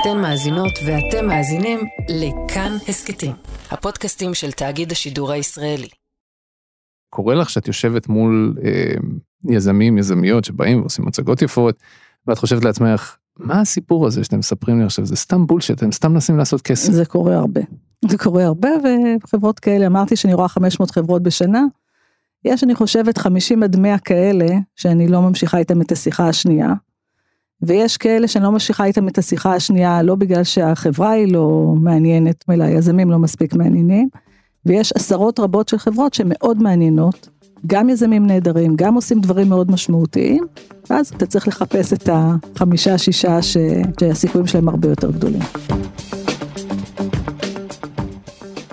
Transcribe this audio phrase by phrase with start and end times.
[0.00, 3.32] אתן מאזינות ואתם מאזינים לכאן הסכתים,
[3.70, 5.88] הפודקאסטים של תאגיד השידור הישראלי.
[7.10, 8.94] קורה לך שאת יושבת מול אה,
[9.50, 11.82] יזמים, יזמיות שבאים ועושים מצגות יפות,
[12.26, 16.12] ואת חושבת לעצמך, מה הסיפור הזה שאתם מספרים לי עכשיו, זה סתם בולשיט, אתם סתם
[16.12, 16.92] מנסים לעשות כסף.
[16.92, 17.60] זה קורה הרבה.
[18.08, 18.68] זה קורה הרבה,
[19.24, 21.62] וחברות כאלה, אמרתי שאני רואה 500 חברות בשנה,
[22.44, 24.46] יש, אני חושבת, 50 עד 100 כאלה,
[24.76, 26.68] שאני לא ממשיכה איתם את השיחה השנייה,
[27.62, 32.44] ויש כאלה שאני לא ממשיכה איתם את השיחה השנייה, לא בגלל שהחברה היא לא מעניינת,
[32.50, 34.08] אלא היזמים לא מספיק מעניינים,
[34.66, 37.28] ויש עשרות רבות של חברות שמאוד מעניינות,
[37.66, 40.44] גם יזמים נהדרים, גם עושים דברים מאוד משמעותיים,
[40.90, 43.56] ואז אתה צריך לחפש את החמישה, שישה ש...
[44.00, 45.42] שהסיכויים שלהם הרבה יותר גדולים.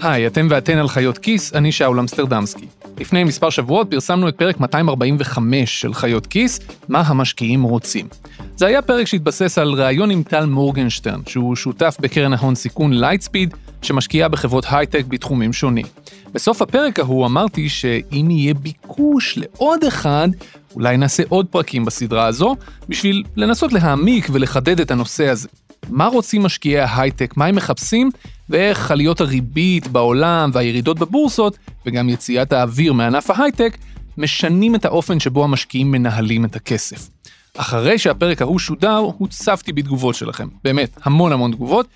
[0.06, 2.66] היי, אתם ואתן על חיות כיס, אני שאול אמסטרדמסקי.
[3.00, 6.60] לפני מספר שבועות פרסמנו את פרק 245 של חיות כיס,
[6.90, 8.08] מה המשקיעים רוצים.
[8.56, 13.54] זה היה פרק שהתבסס על ראיון עם טל מורגנשטרן, שהוא שותף בקרן ההון סיכון Lightspeed,
[13.82, 15.86] שמשקיעה בחברות הייטק בתחומים שונים.
[16.34, 20.30] בסוף הפרק ההוא אמרתי שאם יהיה ביקוש לעוד אחד,
[20.76, 22.56] אולי נעשה עוד פרקים בסדרה הזו,
[22.90, 25.48] בשביל לנסות להעמיק ולחדד את הנושא הזה.
[25.90, 28.10] מה רוצים משקיעי ההייטק, מה הם מחפשים,
[28.50, 33.78] ואיך עליות הריבית בעולם והירידות בבורסות, וגם יציאת האוויר מענף ההייטק,
[34.18, 37.10] משנים את האופן שבו המשקיעים מנהלים את הכסף.
[37.58, 40.48] אחרי שהפרק ההוא שודר, הוצפתי בתגובות שלכם.
[40.64, 41.88] באמת, המון המון תגובות.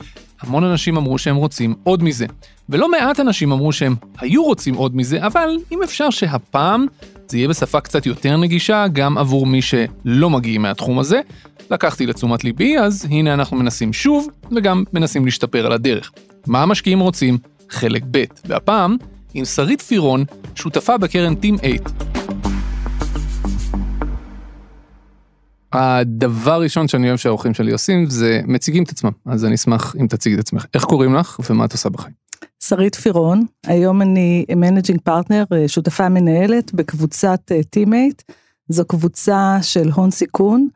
[0.42, 2.26] המון אנשים אמרו שהם רוצים עוד מזה.
[2.70, 6.86] ולא מעט אנשים אמרו שהם היו רוצים עוד מזה, אבל אם אפשר שהפעם
[7.30, 11.22] זה יהיה בשפה קצת יותר נגישה גם עבור מי שלא מגיעים מהתחום הזה.
[11.72, 16.12] לקחתי לתשומת ליבי, אז הנה אנחנו מנסים שוב, וגם מנסים להשתפר על הדרך.
[16.48, 17.38] מה המשקיעים רוצים?
[17.70, 18.98] חלק ב', והפעם
[19.34, 20.24] עם שרית פירון,
[20.56, 21.78] שותפה בקרן Team8.
[25.74, 30.08] הדבר הראשון שאני אוהב שהאורחים שלי עושים זה מציגים את עצמם, אז אני אשמח אם
[30.08, 30.66] תציגי את עצמך.
[30.74, 32.29] איך קוראים לך ומה את עושה בחיים?
[32.64, 38.22] שרית פירון, היום אני managing partner, שותפה מנהלת בקבוצת Team8,
[38.68, 40.68] זו קבוצה של הון סיכון,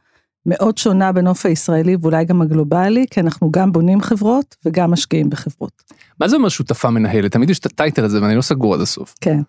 [0.46, 5.84] מאוד שונה בנוף הישראלי ואולי גם הגלובלי, כי אנחנו גם בונים חברות וגם משקיעים בחברות.
[6.20, 7.32] מה זה אומר שותפה מנהלת?
[7.32, 9.16] תמיד יש את ה title הזה ואני לא סגור עד הסוף.
[9.22, 9.40] כן.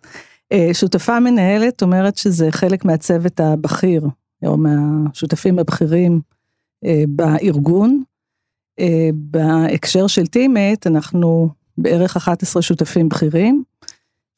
[0.72, 4.06] שותפה מנהלת אומרת שזה חלק מהצוות הבכיר
[4.46, 6.20] או מהשותפים הבכירים
[6.84, 8.02] אה, בארגון.
[8.80, 11.48] אה, בהקשר של Team8 אנחנו
[11.78, 13.62] בערך 11 שותפים בכירים,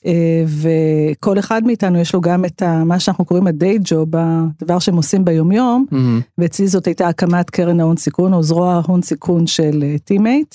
[0.06, 4.78] אה, וכל אחד מאיתנו יש לו גם את ה, מה שאנחנו קוראים ה-day job, הדבר
[4.78, 6.22] שהם עושים ביומיום, mm-hmm.
[6.38, 10.54] ואצלי זאת הייתה הקמת קרן ההון סיכון או זרוע ההון סיכון של Team8,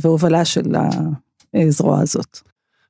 [0.00, 0.74] והובלה של
[1.54, 2.40] הזרוע הזאת.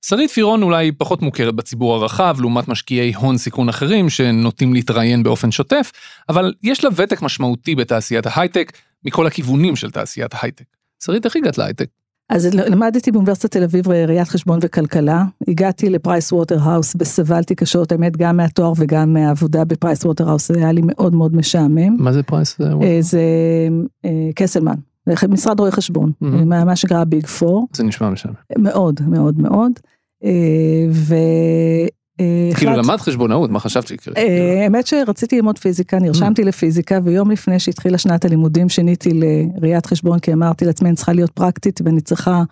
[0.07, 5.51] שרית פירון אולי פחות מוכרת בציבור הרחב לעומת משקיעי הון סיכון אחרים שנוטים להתראיין באופן
[5.51, 5.93] שוטף,
[6.29, 8.73] אבל יש לה ותק משמעותי בתעשיית ההייטק
[9.05, 10.65] מכל הכיוונים של תעשיית ההייטק.
[11.05, 11.87] שרית, איך הגעת להייטק?
[12.31, 18.17] אז למדתי באוניברסיטת תל אביב ראיית חשבון וכלכלה, הגעתי ל Price Waterhouse וסבלתי קשות, האמת
[18.17, 21.97] גם מהתואר וגם מהעבודה ב Price Waterhouse, זה היה לי מאוד מאוד משעמם.
[21.99, 22.59] מה זה Price?
[23.01, 23.23] זה
[24.05, 24.75] אה, קסלמן,
[25.29, 26.45] משרד רואי חשבון, mm-hmm.
[26.45, 27.69] מה שנקרא ביג פור.
[27.73, 28.35] זה נשמע משעמם.
[28.59, 29.73] מאוד מאוד מאוד.
[30.91, 31.15] ו...
[32.55, 34.15] כאילו למד חשבונאות, מה חשבת שיקרה?
[34.63, 40.33] האמת שרציתי ללמוד פיזיקה, נרשמתי לפיזיקה, ויום לפני שהתחילה שנת הלימודים שיניתי לראיית חשבון, כי
[40.33, 42.43] אמרתי לעצמי, אני צריכה להיות פרקטית ואני צריכה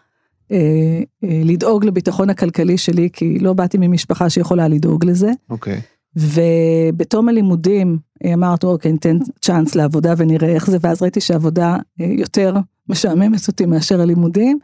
[1.23, 5.31] לדאוג לביטחון הכלכלי שלי, כי לא באתי ממשפחה שיכולה לדאוג לזה.
[5.51, 5.81] אוקיי.
[6.17, 7.99] ובתום הלימודים
[8.35, 12.55] אמרת, אוקיי, ניתן צ'אנס לעבודה ונראה איך זה, ואז ראיתי שהעבודה יותר
[12.89, 14.59] משעממת אותי מאשר הלימודים.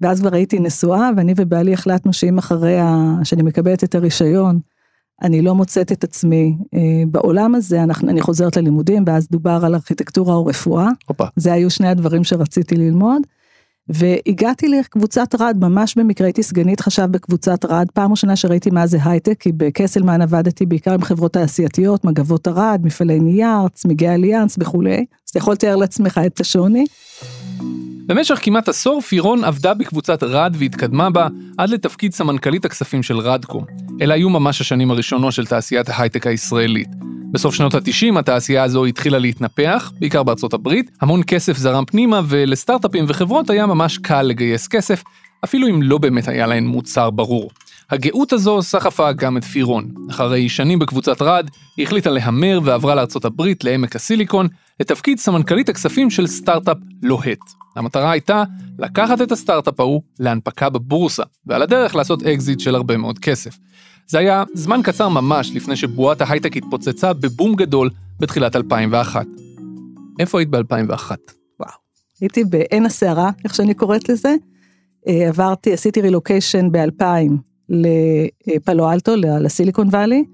[0.00, 3.14] ואז כבר הייתי נשואה, ואני ובעלי החלטנו שאם אחרי ה...
[3.24, 4.58] שאני מקבלת את הרישיון,
[5.22, 9.74] אני לא מוצאת את עצמי אה, בעולם הזה, אנחנו, אני חוזרת ללימודים, ואז דובר על
[9.74, 10.88] ארכיטקטורה או רפואה.
[11.06, 11.24] הופה.
[11.36, 13.22] זה היו שני הדברים שרציתי ללמוד.
[13.88, 18.98] והגעתי לקבוצת רד, ממש במקרה הייתי סגנית חשב בקבוצת רד, פעם ראשונה שראיתי מה זה
[19.04, 24.96] הייטק, כי בקסלמן עבדתי בעיקר עם חברות תעשייתיות, מגבות ארד, מפעלי נייר, צמיגי אליאנס וכולי,
[24.96, 26.84] אז אתה יכול לתאר לעצמך את השוני.
[28.06, 31.28] במשך כמעט עשור פירון עבדה בקבוצת רד והתקדמה בה
[31.58, 33.64] עד לתפקיד סמנכ"לית הכספים של רדקום.
[34.00, 36.88] אלה היו ממש השנים הראשונות של תעשיית ההייטק הישראלית.
[37.32, 43.04] בסוף שנות ה-90 התעשייה הזו התחילה להתנפח, בעיקר בארצות הברית, המון כסף זרם פנימה ולסטארט-אפים
[43.08, 45.02] וחברות היה ממש קל לגייס כסף,
[45.44, 47.50] אפילו אם לא באמת היה להן מוצר ברור.
[47.90, 49.94] הגאות הזו סחפה גם את פירון.
[50.10, 54.48] אחרי שנים בקבוצת רד, היא החליטה להמר ועברה לארצות הברית, לעמק הסיליקון,
[54.80, 57.38] לתפקיד סמנכ"לית הכספים של סטארט-אפ לוהט.
[57.76, 58.44] המטרה הייתה
[58.78, 63.58] לקחת את הסטארט-אפ ההוא להנפקה בבורסה, ועל הדרך לעשות אקזיט של הרבה מאוד כסף.
[64.06, 67.90] זה היה זמן קצר ממש לפני שבועת ההייטק התפוצצה בבום גדול
[68.20, 69.26] בתחילת 2001.
[70.18, 71.10] איפה היית ב-2001?
[71.60, 71.72] וואו.
[72.20, 74.34] הייתי בעין הסערה, איך שאני קוראת לזה.
[75.08, 77.49] אה, עברתי, עשיתי רילוקיישן ב-2000
[78.46, 80.24] לפלו אלטו, ל Silicon Valley.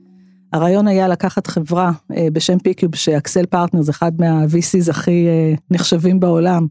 [0.52, 6.20] הרעיון היה לקחת חברה אה, בשם P-Cube, ש Accel Partners, אחד מה-VCs הכי אה, נחשבים
[6.20, 6.66] בעולם,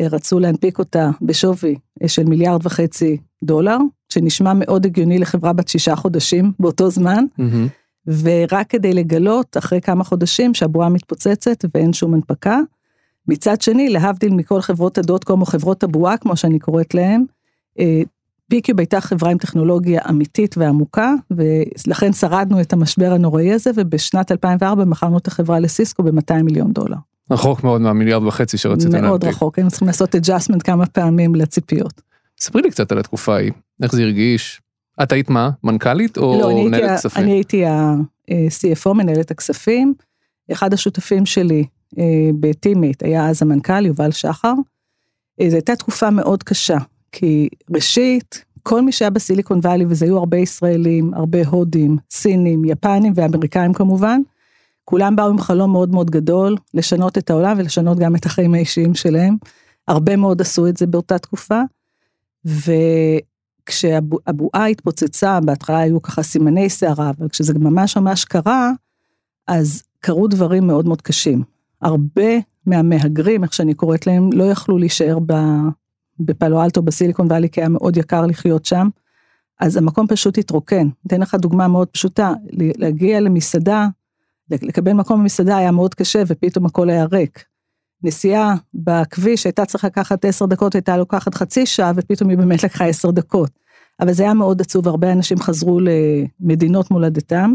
[0.00, 1.74] רצו להנפיק אותה בשווי
[2.06, 3.76] של מיליארד וחצי דולר,
[4.08, 7.24] שנשמע מאוד הגיוני לחברה בת שישה חודשים באותו זמן.
[7.40, 7.84] Mm-hmm.
[8.22, 12.60] ורק כדי לגלות אחרי כמה חודשים שהבועה מתפוצצת ואין שום הנפקה.
[13.28, 17.24] מצד שני, להבדיל מכל חברות ה dot-com או חברות הבועה, כמו שאני קוראת להן,
[18.54, 24.84] P-Cube הייתה חברה עם טכנולוגיה אמיתית ועמוקה, ולכן שרדנו את המשבר הנוראי הזה, ובשנת 2004
[24.84, 26.96] מכרנו את החברה לסיסקו ב-200 מיליון דולר.
[27.30, 29.08] רחוק מאוד מהמיליארד וחצי שרצית להנפיק.
[29.08, 32.02] מאוד רחוק, היינו צריכים לעשות adjustment כמה פעמים לציפיות.
[32.40, 33.52] ספרי לי קצת על התקופה ההיא,
[33.82, 34.60] איך זה הרגיש?
[35.02, 35.50] את היית מה?
[35.64, 37.22] מנכ"לית או לא, מנהלת כספים?
[37.22, 39.94] אני הייתי ה-CFO, מנהלת הכספים.
[40.52, 41.64] אחד השותפים שלי
[41.98, 42.04] אה,
[42.40, 44.54] ב Team8 היה אז המנכ"ל, יובל שחר.
[45.40, 46.78] אה, זו הייתה תקופה מאוד קשה,
[47.16, 53.12] כי ראשית, כל מי שהיה בסיליקון וואלי, וזה היו הרבה ישראלים, הרבה הודים, סינים, יפנים
[53.16, 54.20] ואמריקאים כמובן,
[54.84, 58.94] כולם באו עם חלום מאוד מאוד גדול, לשנות את העולם ולשנות גם את החיים האישיים
[58.94, 59.36] שלהם.
[59.88, 61.60] הרבה מאוד עשו את זה באותה תקופה.
[63.64, 68.70] וכשהבועה התפוצצה, בהתחלה היו ככה סימני סערה, אבל כשזה ממש ממש קרה,
[69.46, 71.42] אז קרו דברים מאוד מאוד קשים.
[71.82, 72.32] הרבה
[72.66, 75.18] מהמהגרים, איך שאני קוראת להם, לא יכלו להישאר
[76.20, 78.88] בפאלו אלטו בסיליקון ואלי, כי היה מאוד יקר לחיות שם.
[79.60, 80.88] אז המקום פשוט התרוקן.
[81.06, 83.86] אתן לך דוגמה מאוד פשוטה, להגיע למסעדה,
[84.50, 87.44] לקבל מקום במסעדה היה מאוד קשה ופתאום הכל היה ריק.
[88.02, 92.84] נסיעה בכביש הייתה צריכה לקחת עשר דקות, הייתה לוקחת חצי שעה, ופתאום היא באמת לקחה
[92.84, 93.50] עשר דקות.
[94.00, 97.54] אבל זה היה מאוד עצוב, הרבה אנשים חזרו למדינות מולדתם.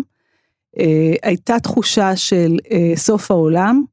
[0.79, 3.83] אה, הייתה תחושה של אה, סוף העולם,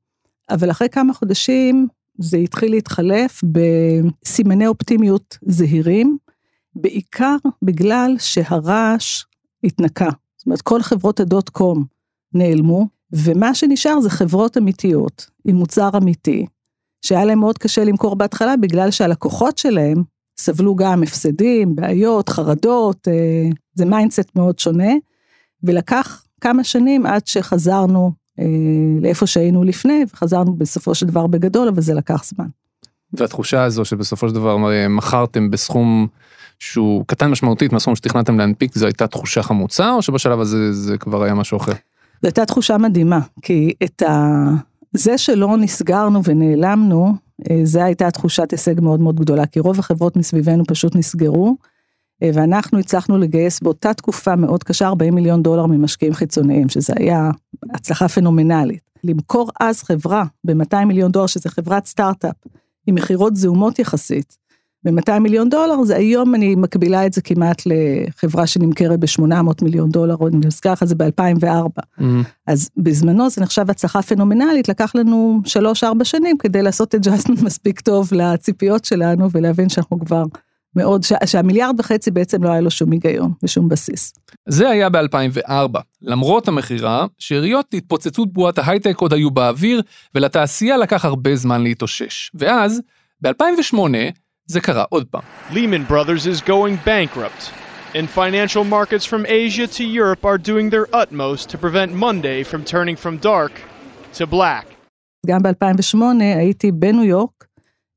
[0.51, 6.19] אבל אחרי כמה חודשים זה התחיל להתחלף בסימני אופטימיות זהירים,
[6.75, 9.25] בעיקר בגלל שהרעש
[9.65, 10.09] התנקה.
[10.37, 11.85] זאת אומרת, כל חברות הדוט קום
[12.35, 16.47] נעלמו, ומה שנשאר זה חברות אמיתיות, עם מוצר אמיתי,
[17.03, 20.03] שהיה להם מאוד קשה למכור בהתחלה, בגלל שהלקוחות שלהם
[20.39, 24.93] סבלו גם הפסדים, בעיות, חרדות, אה, זה mindset מאוד שונה,
[25.63, 28.13] ולקח כמה שנים עד שחזרנו
[29.01, 32.47] לאיפה שהיינו לפני, וחזרנו בסופו של דבר בגדול, אבל זה לקח זמן.
[33.13, 36.07] והתחושה הזו שבסופו של דבר אה, מכרתם בסכום
[36.59, 41.23] שהוא קטן משמעותית מהסכום שתכננתם להנפיק, זו הייתה תחושה חמוצה, או שבשלב הזה זה כבר
[41.23, 41.73] היה משהו אחר?
[41.73, 44.45] זו הייתה תחושה מדהימה, כי את ה...
[44.93, 47.15] זה שלא נסגרנו ונעלמנו,
[47.51, 51.76] אה, זה הייתה תחושת הישג מאוד מאוד גדולה, כי רוב החברות מסביבנו פשוט נסגרו, אה,
[52.23, 57.31] ואנחנו הצלחנו לגייס באותה תקופה מאוד קשה 40 מיליון דולר ממשקיעים חיצוניים, שזה היה
[57.75, 58.81] הצלחה פנומנלית.
[59.05, 62.35] למכור אז חברה ב-200 מיליון דולר, שזה חברת סטארט-אפ,
[62.87, 64.37] עם מכירות זעומות יחסית,
[64.85, 70.17] ב-200 מיליון דולר, זה היום אני מקבילה את זה כמעט לחברה שנמכרת ב-800 מיליון דולר,
[70.21, 71.45] או אני מזכיר לך את זה ב-2004.
[71.45, 72.03] Mm-hmm.
[72.47, 75.41] אז בזמנו זה נחשב הצלחה פנומנלית, לקח לנו
[75.83, 80.25] 3-4 שנים כדי לעשות adjustment מספיק טוב לציפיות שלנו, ולהבין שאנחנו כבר
[80.77, 84.13] מאוד, שה, שהמיליארד וחצי בעצם לא היה לו שום היגיון ושום בסיס.
[84.49, 85.81] זה היה ב-2004.
[86.03, 89.83] למרות המכירה, שאריות התפוצצות בועת ההייטק עוד היו באוויר,
[90.15, 92.31] ולתעשייה לקח הרבה זמן להתאושש.
[92.35, 92.83] ואז,
[93.21, 93.79] ב-2008,
[94.47, 95.23] זה קרה עוד פעם.
[95.51, 97.51] Lehman Brothers is going bankrupt.
[97.95, 102.63] And financial markets from Asia to Europe are doing their utmost to prevent Monday from
[102.73, 103.53] turning from dark
[104.19, 104.67] to black.
[105.27, 107.46] גם ב-2008 הייתי בניו יורק,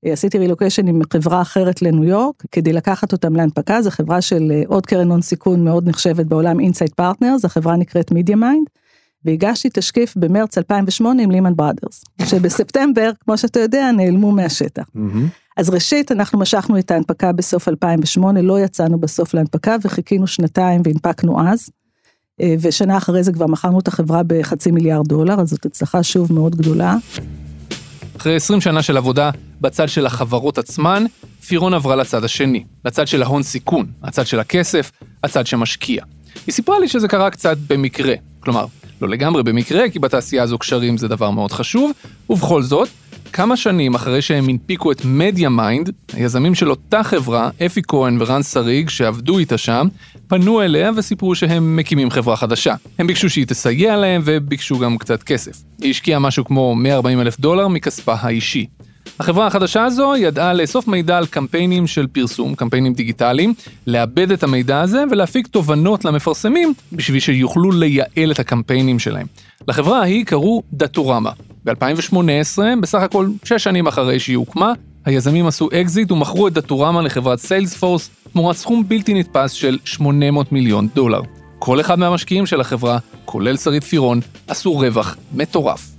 [0.06, 4.62] עשיתי רילוקיישן עם חברה אחרת לניו יורק, כדי לקחת אותם להנפקה, זו חברה של אה,
[4.68, 8.68] עוד קרן הון סיכון מאוד נחשבת בעולם, Insight Partners, החברה נקראת MediaMind,
[9.26, 14.84] והגשתי תשקיף במרץ 2008 עם Lehman Brothers, שבספטמבר, כמו שאתה יודע, נעלמו מהשטח.
[15.58, 21.50] אז ראשית, אנחנו משכנו את ההנפקה בסוף 2008, לא יצאנו בסוף להנפקה וחיכינו שנתיים והנפקנו
[21.50, 21.70] אז.
[22.42, 26.34] אה, ושנה אחרי זה כבר מכרנו את החברה בחצי מיליארד דולר, אז זאת הצלחה שוב
[26.34, 26.96] מאוד גדולה.
[28.18, 31.06] אחרי 20 שנה של עבודה בצד של החברות עצמן,
[31.48, 34.92] פירון עברה לצד השני, לצד של ההון סיכון, הצד של הכסף,
[35.24, 36.04] הצד שמשקיע.
[36.48, 38.66] היא סיפרה לי שזה קרה קצת במקרה, כלומר,
[39.02, 41.92] לא לגמרי במקרה, כי בתעשייה הזו קשרים זה דבר מאוד חשוב,
[42.30, 42.90] ובכל זאת,
[43.34, 48.90] כמה שנים אחרי שהם הנפיקו את MediaMind, היזמים של אותה חברה, אפי כהן ורן שריג,
[48.90, 49.88] שעבדו איתה שם,
[50.28, 52.76] פנו אליה וסיפרו שהם מקימים חברה חדשה.
[53.00, 55.64] הם ביקשו שהיא תסייע להם וביקשו גם קצת כסף.
[55.82, 58.66] היא השקיעה משהו כמו 140 אלף דולר מכספה האישי.
[59.20, 63.54] החברה החדשה הזו ידעה לאסוף מידע על קמפיינים של פרסום, קמפיינים דיגיטליים,
[63.88, 69.28] לעבד את המידע הזה ולהפיק תובנות למפרסמים בשביל שיוכלו לייעל את הקמפיינים שלהם.
[69.68, 71.32] לחברה ההיא קראו Datorama.
[71.66, 74.74] ב-2018, בסך הכל שש שנים אחרי שהיא הוקמה,
[75.06, 80.88] היזמים עשו אקזיט ומכרו את Datorama לחברת Salesforce תמורת סכום בלתי נתפס של 800 מיליון
[80.96, 81.22] דולר.
[81.60, 85.99] כל אחד מהמשקיעים של החברה, כולל שרית פירון, עשו רווח מטורף.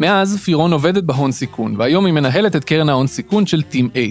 [0.00, 4.08] מאז פירון עובדת בהון סיכון, והיום היא מנהלת את קרן ההון סיכון של Team 8.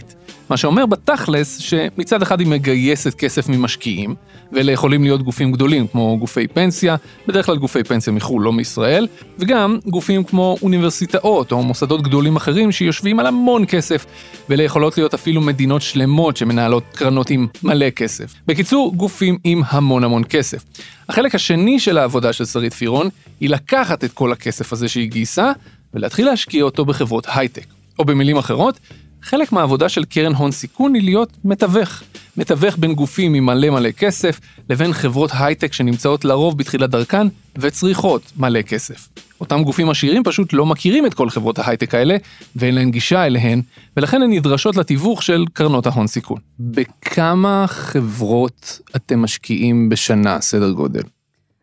[0.50, 4.16] מה שאומר בתכלס שמצד אחד היא מגייסת כסף ממשקיעים,
[4.52, 6.96] ואלה יכולים להיות גופים גדולים כמו גופי פנסיה,
[7.28, 9.08] בדרך כלל גופי פנסיה מחו"ל, לא מישראל,
[9.40, 14.06] וגם גופים כמו אוניברסיטאות או מוסדות גדולים אחרים שיושבים על המון כסף,
[14.50, 18.34] ואלה יכולות להיות אפילו מדינות שלמות שמנהלות קרנות עם מלא כסף.
[18.48, 20.64] בקיצור, גופים עם המון המון כסף.
[21.10, 25.52] החלק השני של העבודה של שרית פירון היא לקחת את כל הכסף הזה שהיא גייסה
[25.98, 27.66] ולהתחיל להשקיע אותו בחברות הייטק.
[28.00, 28.80] או במילים אחרות,
[29.22, 32.04] חלק מהעבודה של קרן הון סיכון היא להיות מתווך.
[32.38, 34.40] מתווך בין גופים עם מלא מלא כסף,
[34.70, 37.28] לבין חברות הייטק שנמצאות לרוב בתחילת דרכן
[37.58, 39.10] וצריכות מלא כסף.
[39.42, 42.18] אותם גופים עשירים פשוט לא מכירים את כל חברות ההייטק האלה,
[42.56, 43.62] ואין להן גישה אליהן,
[43.98, 46.40] ולכן הן נדרשות לתיווך של קרנות ההון סיכון.
[46.60, 51.04] בכמה חברות אתם משקיעים בשנה, סדר גודל?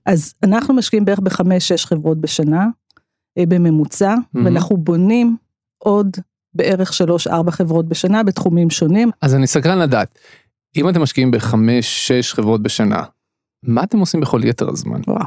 [0.06, 2.66] אז אנחנו משקיעים בערך בחמש-שש חברות בשנה,
[3.38, 4.38] בממוצע, Mhm.
[4.44, 5.36] ואנחנו בונים
[5.78, 6.16] עוד
[6.54, 9.10] בערך שלוש-ארבע חברות בשנה בתחומים שונים.
[9.22, 10.18] אז אני סקרן לדעת,
[10.76, 13.02] אם אתם משקיעים בחמש-שש חברות בשנה,
[13.62, 15.00] מה אתם עושים בכל יתר הזמן?
[15.08, 15.24] וואו.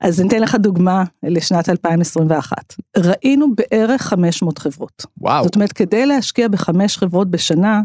[0.00, 2.74] אז אני אתן לך דוגמה לשנת 2021.
[2.96, 5.06] ראינו בערך 500 חברות.
[5.18, 7.80] וואו, זאת אומרת, כדי להשקיע בחמש חברות בשנה,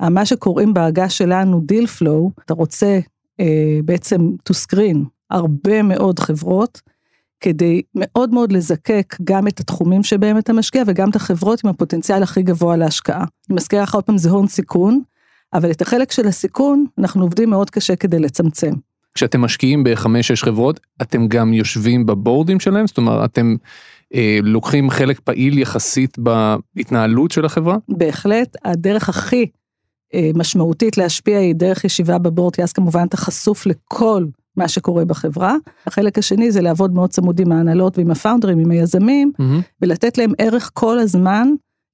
[0.00, 2.98] מה שקוראים בעגה שלנו deal flow, אתה רוצה
[3.40, 4.20] אה, בעצם
[4.50, 4.98] to screen
[5.30, 6.80] הרבה מאוד חברות,
[7.44, 12.22] כדי מאוד מאוד לזקק גם את התחומים שבהם אתה משקיע וגם את החברות עם הפוטנציאל
[12.22, 13.24] הכי גבוה להשקעה.
[13.50, 15.00] אני מזכירה לך עוד פעם זה הון סיכון,
[15.54, 18.72] אבל את החלק של הסיכון אנחנו עובדים מאוד קשה כדי לצמצם.
[19.14, 22.86] כשאתם משקיעים בחמש-שש חברות, אתם גם יושבים בבורדים שלהם?
[22.86, 23.56] זאת אומרת, אתם
[24.14, 27.76] אה, לוקחים חלק פעיל יחסית בהתנהלות של החברה?
[27.88, 29.46] בהחלט, הדרך הכי
[30.14, 34.24] אה, משמעותית להשפיע היא דרך ישיבה ב board, כי אז כמובן אתה חשוף לכל
[34.56, 35.56] מה שקורה בחברה.
[35.86, 39.32] החלק השני זה לעבוד מאוד צמוד עם ההנהלות ועם הפאונדרים, עם היזמים,
[39.82, 41.48] ולתת להם ערך כל הזמן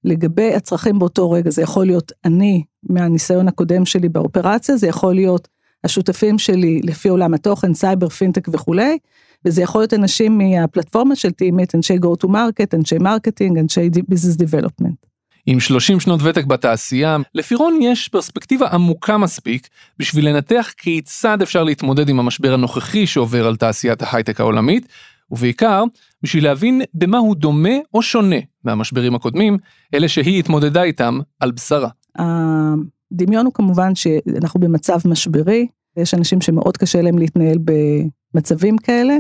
[0.05, 1.50] לגבי הצרכים באותו רגע.
[1.50, 5.49] זה יכול להיות אני, מהניסיון הקודם שלי באופרציה, זה יכול להיות
[5.85, 8.99] השותפים שלי לפי עולם התוכן, סייבר, פינטק וכולי,
[9.45, 14.37] וזה יכול להיות אנשים מהפלטפורמה של Team8, אנשי go to market, אנשי marketing, אנשי business
[14.37, 15.10] development.
[15.47, 19.68] עם 30 שנות ותק בתעשייה, לפירון יש פרספקטיבה עמוקה מספיק
[19.99, 24.88] בשביל לנתח כיצד אפשר להתמודד עם המשבר הנוכחי שעובר על תעשיית ההייטק העולמית,
[25.30, 25.85] ובעיקר
[26.23, 29.59] בשביל להבין במה הוא דומה או שונה מהמשברים הקודמים,
[29.94, 31.88] אלה שהיא התמודדה איתם על בשרה.
[32.18, 35.66] הדמיון הוא כמובן שאנחנו במצב משברי,
[35.97, 39.16] יש אנשים שמאוד קשה להם להתנהל במצבים כאלה,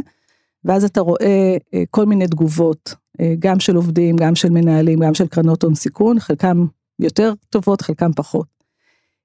[0.64, 2.94] ואז אתה רואה אה, כל מיני תגובות,
[3.38, 6.66] גם של עובדים, גם של מנהלים, גם של קרנות הון סיכון, חלקם
[6.98, 8.46] יותר טובות, חלקם פחות.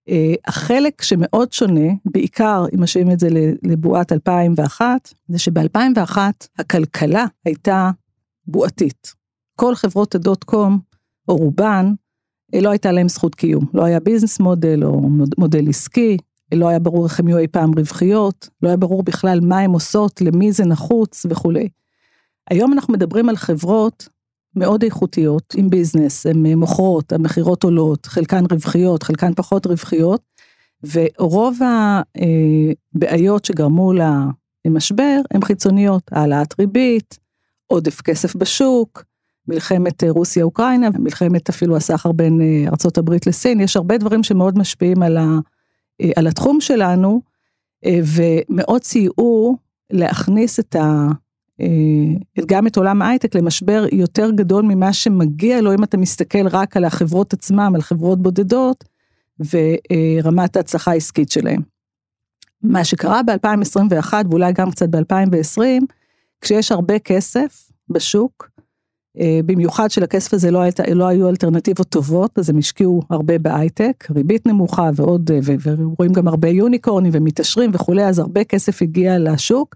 [0.09, 3.27] אה, החלק שמאוד שונה, בעיקר אם משווים את זה
[3.63, 6.17] לבועת 2001, זה שב-2001
[6.59, 7.91] הכלכלה הייתה
[8.47, 9.13] בועתית.
[9.55, 10.79] כל חברות הדוט קום,
[11.27, 11.93] או רובן,
[12.55, 13.65] לא הייתה להם זכות קיום.
[13.73, 16.17] לא היה ביזנס מודל או מודל עסקי,
[16.53, 19.71] לא היה ברור איך הם יהיו אי פעם רווחיות, לא היה ברור בכלל מה הן
[19.71, 21.69] עושות, למי זה נחוץ וכולי.
[22.49, 24.09] היום אנחנו מדברים על חברות
[24.55, 30.21] מאוד איכותיות עם ביזנס, הן מוכרות, המכירות עולות, חלקן רווחיות, חלקן פחות רווחיות,
[30.93, 31.59] ורוב
[32.95, 33.93] הבעיות שגרמו
[34.65, 37.19] למשבר הן חיצוניות, העלאת ריבית,
[37.67, 39.03] עודף כסף בשוק,
[39.47, 42.41] מלחמת רוסיה-אוקראינה, ומלחמת אפילו הסחר בין
[42.97, 45.25] הברית לסין, יש הרבה דברים שמאוד משפיעים על, ה,
[46.15, 47.21] על התחום שלנו,
[47.85, 49.57] ומאוד סייעו
[49.91, 51.07] להכניס את ה...
[52.45, 56.83] גם את עולם ההייטק למשבר יותר גדול ממה שמגיע לו אם אתה מסתכל רק על
[56.83, 58.83] החברות עצמם, על חברות בודדות
[59.39, 61.61] ורמת ההצלחה העסקית שלהם.
[62.61, 65.61] מה שקרה ב-2021 ואולי גם קצת ב-2020,
[66.41, 68.49] כשיש הרבה כסף בשוק,
[69.45, 74.45] במיוחד שלכסף הזה לא, היית, לא היו אלטרנטיבות טובות, אז הם השקיעו הרבה בהייטק, ריבית
[74.45, 75.31] נמוכה ועוד,
[75.63, 79.75] ורואים גם הרבה יוניקורנים ומתעשרים וכולי, אז הרבה כסף הגיע לשוק.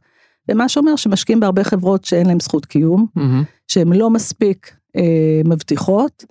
[0.50, 3.22] ומה שאומר שמשקיעים בהרבה חברות שאין להם זכות קיום, mm-hmm.
[3.68, 6.25] שהן לא מספיק אה, מבטיחות,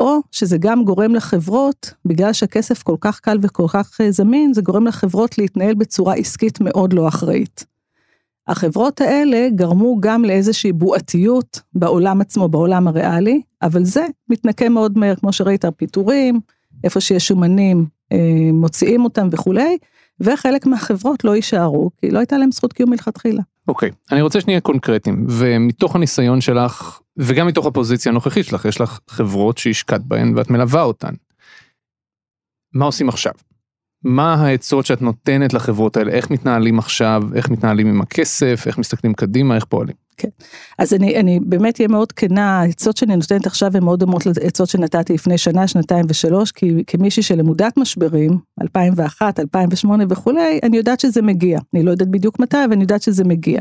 [0.00, 4.62] או שזה גם גורם לחברות, בגלל שהכסף כל כך קל וכל כך אה, זמין, זה
[4.62, 7.64] גורם לחברות להתנהל בצורה עסקית מאוד לא אחראית.
[8.48, 15.16] החברות האלה גרמו גם לאיזושהי בועתיות בעולם עצמו, בעולם הריאלי, אבל זה מתנקה מאוד מהר,
[15.16, 16.40] כמו שראית, פיטורים,
[16.84, 19.78] איפה שיש שומנים, אה, מוציאים אותם וכולי,
[20.20, 23.42] וחלק מהחברות לא יישארו, כי לא הייתה להם זכות קיום מלכתחילה.
[23.68, 24.12] אוקיי, okay.
[24.12, 29.58] אני רוצה שנהיה קונקרטיים, ומתוך הניסיון שלך, וגם מתוך הפוזיציה הנוכחית שלך, יש לך חברות
[29.58, 31.14] שהשקעת בהן ואת מלווה אותן.
[32.74, 33.32] מה עושים עכשיו?
[34.04, 39.14] מה העצות שאת נותנת לחברות האלה, איך מתנהלים עכשיו, איך מתנהלים עם הכסף, איך מסתכלים
[39.14, 39.94] קדימה, איך פועלים.
[40.16, 40.28] כן.
[40.78, 44.68] אז אני, אני באמת אהיה מאוד כנה, העצות שאני נותנת עכשיו הן מאוד דומות לעצות
[44.68, 51.22] שנתתי לפני שנה, שנתיים ושלוש, כי כמישהי שלמודת משברים, 2001, 2008 וכולי, אני יודעת שזה
[51.22, 51.58] מגיע.
[51.74, 53.60] אני לא יודעת בדיוק מתי, אבל אני יודעת שזה מגיע.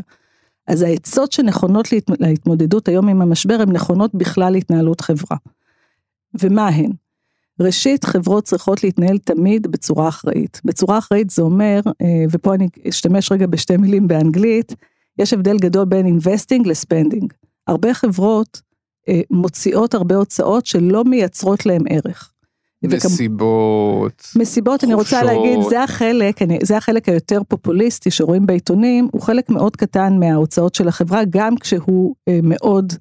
[0.68, 5.38] אז העצות שנכונות להת, להתמודדות היום עם המשבר, הן נכונות בכלל להתנהלות חברה.
[6.42, 6.92] ומה הן?
[7.60, 10.62] ראשית, חברות צריכות להתנהל תמיד בצורה אחראית.
[10.66, 14.76] בצורה אחראית זה אומר, אה, ופה אני אשתמש רגע בשתי מילים באנגלית,
[15.20, 17.34] יש הבדל גדול בין investing לספנדינג.
[17.68, 18.62] הרבה חברות
[19.10, 22.32] אה, מוציאות הרבה הוצאות שלא מייצרות להם ערך.
[22.84, 29.22] מסיבות, מסיבות, אני רוצה להגיד, זה החלק, אני, זה החלק היותר פופוליסטי שרואים בעיתונים, הוא
[29.22, 32.94] חלק מאוד קטן מההוצאות של החברה, גם כשהוא אה, מאוד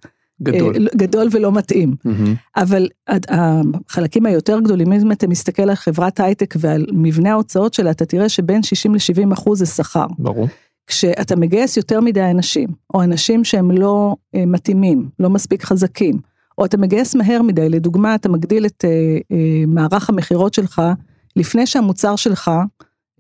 [0.43, 0.75] גדול.
[0.77, 1.97] אה, גדול ולא מתאים.
[2.05, 2.35] מהמם.
[2.57, 2.89] אבל
[3.29, 8.29] החלקים היותר גדולים, אם אתה מסתכל על חברת הייטק ועל מבנה ההוצאות שלה, אתה תראה
[8.29, 10.07] שבין 60 ל-70 אחוז זה שכר.
[10.19, 10.49] ברור.
[10.87, 16.19] כשאתה מגייס יותר מדי אנשים, או אנשים שהם לא אה, מתאימים, לא מספיק חזקים,
[16.59, 20.83] או אתה מגייס מהר מדי, לדוגמה, אתה מגדיל את אה, אה, מערך המכירות שלך,
[21.37, 22.51] לפני שהמוצר שלך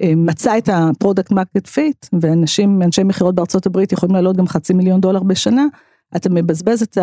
[0.03, 4.49] אה, מצא את ה product market fit, ואנשים, אנשי מכירות בארצות הברית יכולים לעלות גם
[4.49, 5.67] חצי מיליון דולר בשנה,
[6.17, 6.99] אתה מבזבז את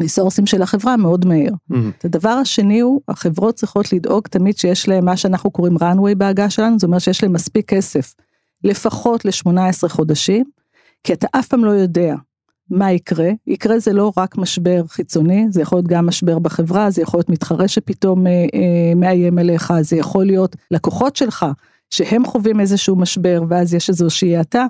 [0.00, 1.50] הריסורסים של החברה מאוד מהר.
[1.68, 1.90] מהמם.
[2.04, 6.78] הדבר השני הוא, החברות צריכות לדאוג תמיד שיש להם מה שאנחנו קוראים runway בהגה שלנו,
[6.78, 8.14] זאת אומרת שיש להם מספיק כסף,
[8.64, 10.44] לפחות ל-18 חודשים,
[11.04, 12.14] כי אתה אף פעם לא יודע
[12.70, 17.02] מה יקרה, יקרה זה לא רק משבר חיצוני, זה יכול להיות גם משבר בחברה, זה
[17.02, 21.46] יכול להיות מתחרה שפתאום אה, אה, מאיים עליך, זה יכול להיות לקוחות שלך,
[21.90, 24.66] שהם חווים איזשהו משבר ואז יש איזושהי האטה,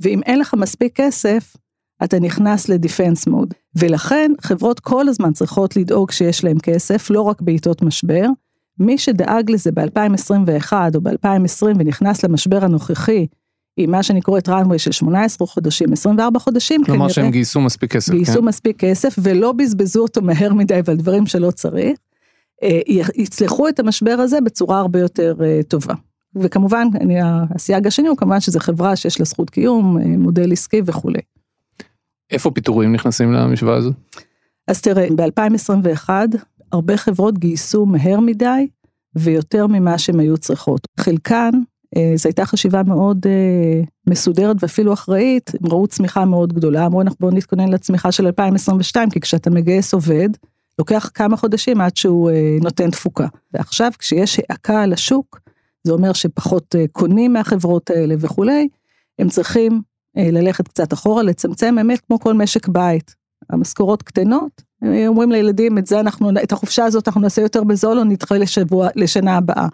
[0.00, 1.56] ואם אין לך מספיק כסף,
[2.04, 3.54] אתה נכנס לדיפנס מוד.
[3.76, 8.26] ולכן חברות כל הזמן צריכות לדאוג שיש להם כסף, לא רק בעיתות משבר.
[8.78, 13.26] מי שדאג לזה ב-2021 או ב-2020 ונכנס למשבר הנוכחי,
[13.76, 18.12] עם מה שאני קוראת runway של 18 חודשים, 24 חודשים, כלומר שהם גייסו מספיק כסף,
[18.12, 18.44] גייסו כן?
[18.44, 21.98] מספיק כסף ולא בזבזו אותו מהר מדי ועל דברים שלא צריך,
[22.62, 22.80] אה,
[23.14, 25.94] יצלחו את המשבר הזה בצורה הרבה יותר אה, טובה.
[26.36, 27.16] וכמובן, אני,
[27.54, 31.20] הסייג השני הוא כמובן שזה חברה שיש לה זכות קיום, אה, מודל עסקי וכולי.
[32.34, 33.94] איפה פיטורים נכנסים למשוואה הזאת?
[34.68, 36.08] אז תראה, ב-2021
[36.72, 38.68] הרבה חברות גייסו מהר מדי
[39.16, 40.80] ויותר ממה שהן היו צריכות.
[41.00, 41.50] חלקן,
[41.96, 47.00] אה, זו הייתה חשיבה מאוד אה, מסודרת ואפילו אחראית, הם ראו צמיחה מאוד גדולה, אמרו
[47.00, 50.28] אנחנו בואו נתכונן לצמיחה של 2022, כי כשאתה מגייס עובד,
[50.78, 53.26] לוקח כמה חודשים עד שהוא אה, נותן תפוקה.
[53.54, 55.40] ועכשיו כשיש האקה על השוק,
[55.84, 58.68] זה אומר שפחות אה, קונים מהחברות האלה וכולי,
[59.18, 59.82] הם צריכים
[60.16, 63.14] ללכת קצת אחורה, לצמצם באמת כמו כל משק בית.
[63.50, 67.98] המשכורות קטנות, אה, אומרים לילדים את זה אנחנו, את החופשה הזאת אנחנו נעשה יותר בזול
[67.98, 69.68] או נדחה לשבוע, לשנה הבאה.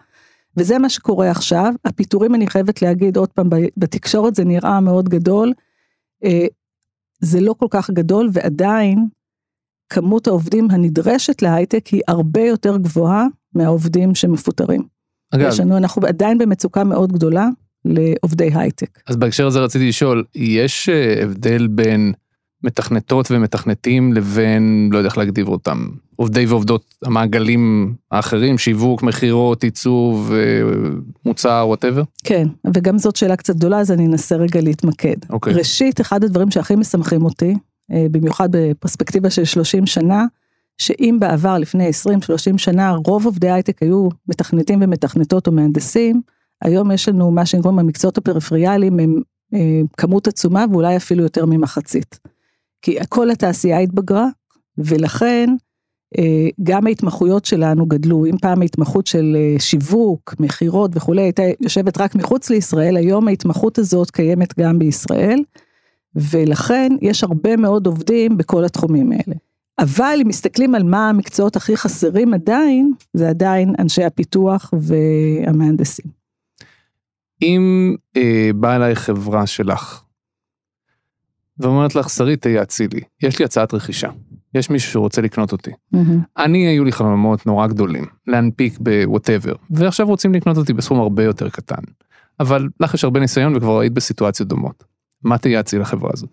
[0.56, 5.52] וזה מה שקורה עכשיו, הפיטורים אני חייבת להגיד עוד פעם, בתקשורת זה נראה מאוד גדול,
[6.24, 6.46] אה,
[7.20, 9.06] זה לא כל כך גדול ועדיין
[9.88, 14.82] כמות העובדים הנדרשת להייטק היא הרבה יותר גבוהה מהעובדים שמפוטרים.
[15.34, 17.48] אגב, יש לנו, אנחנו עדיין במצוקה מאוד גדולה
[17.84, 18.98] לעובדי הייטק.
[19.06, 22.12] אז בהקשר הזה רציתי לשאול, יש אה, הבדל בין
[22.64, 30.32] מתכנתות ומתכנתים לבין, לא יודע איך להגדיר אותם, עובדי ועובדות המעגלים האחרים, שיווק, מכירות, עיצוב,
[30.32, 30.90] אה,
[31.24, 32.02] מוצר, whatever?
[32.24, 35.16] כן, וגם זאת שאלה קצת גדולה, אז אני אנסה רגע להתמקד.
[35.30, 35.52] אוקיי.
[35.52, 37.54] ראשית, אחד הדברים שהכי משמחים אותי,
[37.92, 40.26] אה, במיוחד בפרספקטיבה של 30 שנה,
[40.78, 46.20] שאם בעבר, לפני 20-30 שנה, רוב עובדי הייטק היו מתכנתים ומתכנתות או מהנדסים,
[46.62, 49.22] היום יש לנו מה שנקרא המקצועות הפריפריאליים, הם
[49.54, 52.18] אה, כמות עצומה ואולי אפילו יותר ממחצית.
[52.82, 54.26] כי כל התעשייה התבגרה,
[54.78, 55.48] ולכן
[56.18, 62.00] אה, גם ההתמחויות שלנו גדלו, אם פעם ההתמחות של אה, שיווק, מכירות וכולי הייתה יושבת
[62.00, 65.42] רק מחוץ לישראל, היום ההתמחות הזאת קיימת גם בישראל,
[66.14, 69.34] ולכן יש הרבה מאוד עובדים בכל התחומים האלה.
[69.78, 76.19] אבל אם מסתכלים על מה המקצועות הכי חסרים עדיין, זה עדיין אנשי הפיתוח והמהנדסים.
[77.42, 80.02] אם אה, באה אליי חברה שלך,
[81.58, 84.08] ואומרת לך, שרית, תייעצי לי, יש לי הצעת רכישה,
[84.54, 85.70] יש מישהו שרוצה לקנות אותי.
[86.38, 91.48] אני, היו לי חלומות נורא גדולים, להנפיק בווטאבר, ועכשיו רוצים לקנות אותי בסכום הרבה יותר
[91.48, 91.82] קטן.
[92.40, 94.84] אבל לך יש הרבה ניסיון וכבר היית בסיטואציות דומות.
[95.24, 96.30] מה תייעצי לחברה הזאת?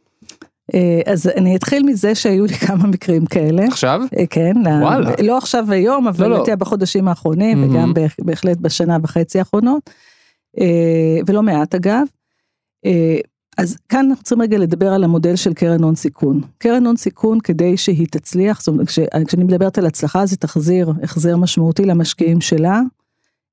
[0.73, 3.65] אה, אז אני אתחיל מזה שהיו לי כמה מקרים כאלה.
[3.67, 4.01] עכשיו?
[4.19, 5.11] אה, כן, וואלה.
[5.23, 6.55] לא עכשיו היום, אבל לא, לא.
[6.55, 7.73] בחודשים האחרונים, מהמם.
[7.75, 9.89] וגם בהח- בהחלט בשנה וחצי האחרונות,
[11.27, 12.03] ולא מעט אגב.
[12.85, 13.19] אה,
[13.57, 16.41] אז כאן אנחנו צריכים רגע לדבר על המודל של קרן הון סיכון.
[16.57, 20.93] קרן הון סיכון כדי שהיא תצליח, זאת אומרת, כש, כשאני מדברת על הצלחה זה תחזיר
[21.03, 22.81] החזר משמעותי למשקיעים שלה,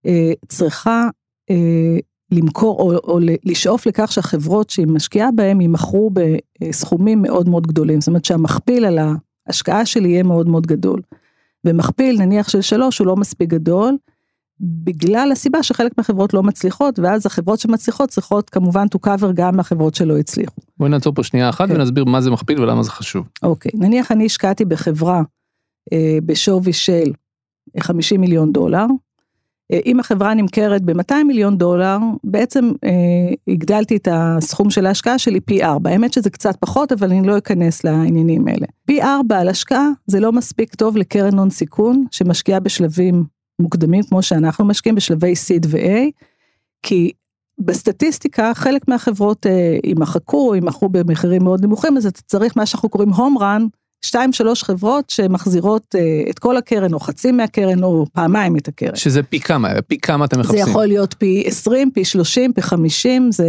[0.07, 1.09] אה, צריכה
[1.51, 1.97] אה,
[2.31, 6.11] למכור או, או לשאוף לכך שהחברות שהיא משקיעה בהן יימכרו
[6.61, 8.99] בסכומים מאוד מאוד גדולים, זאת אומרת שהמכפיל על
[9.47, 11.01] ההשקעה שלי יהיה מאוד מאוד גדול.
[11.65, 13.97] ומכפיל נניח של שלוש הוא לא מספיק גדול,
[14.61, 19.95] בגלל הסיבה שחלק מהחברות לא מצליחות, ואז החברות שמצליחות צריכות כמובן to cover גם מהחברות
[19.95, 20.61] שלא הצליחו.
[20.77, 21.75] בואי נעצור פה שנייה אחת כן.
[21.75, 23.29] ונסביר מה זה מכפיל ולמה זה חשוב.
[23.43, 25.23] אוקיי, נניח אני השקעתי בחברה
[25.93, 27.13] אה, בשווי של
[27.81, 28.87] 50 מיליון דולר,
[29.73, 32.91] אה, אם החברה נמכרת ב-200 מיליון דולר, בעצם אה,
[33.49, 35.91] הגדלתי את הסכום של ההשקעה שלי פי 4.
[35.91, 38.67] האמת שזה קצת פחות, אבל אני לא אכנס לעניינים האלה.
[38.87, 43.25] פי 4 על השקעה זה לא מספיק טוב לקרן הון סיכון, שמשקיעה בשלבים
[43.59, 46.11] מוקדמים כמו שאנחנו משקיעים בשלבי seed ו-A,
[46.83, 47.13] כי
[47.59, 53.13] בסטטיסטיקה חלק מהחברות אה, יימחקו, יימכרו במחירים מאוד נמוכים, אז אתה צריך מה שאנחנו קוראים
[53.13, 53.63] home run,
[54.05, 58.97] שתיים שלוש חברות שמחזירות אה, את כל הקרן או חצי מהקרן או פעמיים את הקרן.
[58.97, 60.65] שזה פי כמה, פי כמה אתם מחפשים?
[60.65, 63.47] זה יכול להיות פי 20, פי 30, פי 50, זה...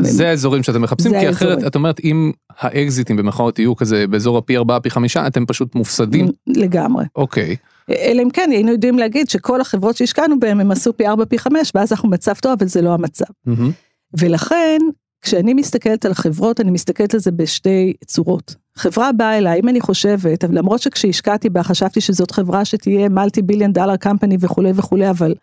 [0.00, 4.56] זה האזורים שאתם מחפשים, כי אחרת את אומרת אם האקזיטים במחאות יהיו כזה באזור הפי
[4.56, 6.28] 4, פי 5, אתם פשוט מופסדים?
[6.46, 7.04] לגמרי.
[7.16, 7.56] אוקיי.
[7.90, 11.38] אלא אם כן היינו יודעים להגיד שכל החברות שהשקענו בהן הם עשו פי 4 פי
[11.38, 13.24] 5 ואז אנחנו במצב טוב אבל זה לא המצב.
[13.48, 13.70] Mm-hmm.
[14.18, 14.78] ולכן
[15.22, 18.54] כשאני מסתכלת על החברות אני מסתכלת על זה בשתי צורות.
[18.76, 23.72] חברה באה אליי אם אני חושבת למרות שכשהשקעתי בה חשבתי שזאת חברה שתהיה מלטי ביליאן
[23.72, 25.34] דולר קמפני וכולי וכולי אבל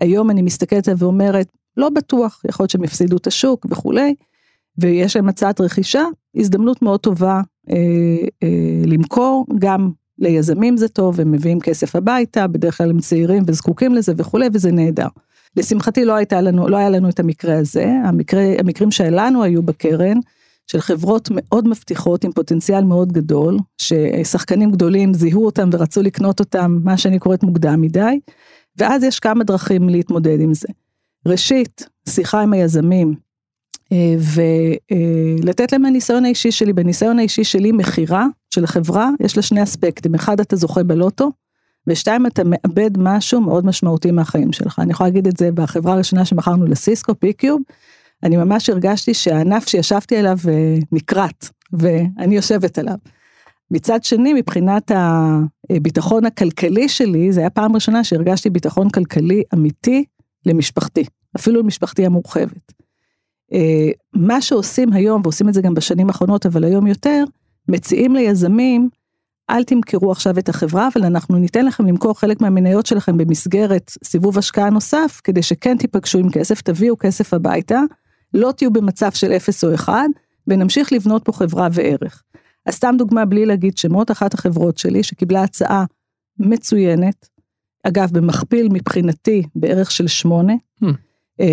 [0.00, 4.14] היום אני מסתכלת עליה ואומרת לא בטוח יכול להיות שהם יפסידו את השוק וכולי.
[4.78, 6.02] ויש להם הצעת רכישה
[6.36, 7.76] הזדמנות מאוד טובה אה,
[8.42, 13.94] אה, למכור גם ליזמים זה טוב, הם מביאים כסף הביתה, בדרך כלל הם צעירים וזקוקים
[13.94, 15.08] לזה וכולי, וזה נהדר.
[15.56, 20.18] לשמחתי לא לנו, לא היה לנו את המקרה הזה, המקרה, המקרים שלנו היו בקרן,
[20.66, 26.78] של חברות מאוד מבטיחות עם פוטנציאל מאוד גדול, ששחקנים גדולים זיהו אותם ורצו לקנות אותם,
[26.84, 28.20] מה שאני קוראת מוקדם מדי,
[28.76, 30.68] ואז יש כמה דרכים להתמודד עם זה.
[31.26, 33.14] ראשית, שיחה עם היזמים,
[33.92, 40.14] ולתת להם מהניסיון האישי שלי, בניסיון האישי שלי מכירה של חברה, יש לה שני אספקטים,
[40.14, 41.30] אחד אתה זוכה בלוטו,
[41.86, 44.78] ושתיים אתה מאבד משהו מאוד משמעותי מהחיים שלך.
[44.78, 47.62] אני יכולה להגיד את זה בחברה הראשונה שמכרנו לסיסקו, פיקיוב,
[48.22, 52.96] אני ממש הרגשתי שהענף שישבתי עליו אה, נקרט, ואני יושבת עליו.
[53.70, 54.90] מצד שני, מבחינת
[55.70, 60.04] הביטחון הכלכלי שלי, זה היה פעם ראשונה שהרגשתי ביטחון כלכלי אמיתי
[60.46, 61.04] למשפחתי,
[61.36, 62.72] אפילו למשפחתי המורחבת.
[63.52, 67.24] אה, מה שעושים היום, ועושים את זה גם בשנים האחרונות, אבל היום יותר,
[67.68, 68.88] מציעים ליזמים,
[69.50, 74.38] אל תמכרו עכשיו את החברה, אבל אנחנו ניתן לכם למכור חלק מהמניות שלכם במסגרת סיבוב
[74.38, 77.80] השקעה נוסף, כדי שכן תיפגשו עם כסף, תביאו כסף הביתה,
[78.34, 79.92] לא תהיו במצב של 0 או 1,
[80.46, 82.22] ונמשיך לבנות פה חברה וערך.
[82.66, 85.84] אז סתם דוגמה בלי להגיד שמות, אחת החברות שלי שקיבלה הצעה
[86.38, 87.28] מצוינת,
[87.82, 90.52] אגב במכפיל מבחינתי בערך של 8.
[90.52, 90.58] אה,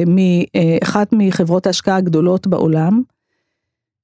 [0.08, 3.02] מאחת מחברות ההשקעה הגדולות בעולם,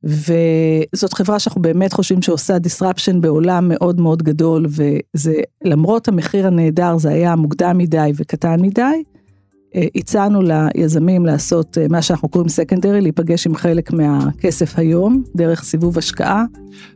[0.04, 6.98] וזאת חברה שאנחנו באמת חושבים שעושה disruption בעולם מאוד מאוד גדול, וזה למרות המחיר הנהדר
[6.98, 9.19] זה היה מוקדם מדי וקטן מדי, אה,
[9.96, 15.98] הצענו ליזמים לעשות אה, מה שאנחנו קוראים סקנדרי, להיפגש עם חלק מהכסף היום, דרך סיבוב
[15.98, 16.44] השקעה.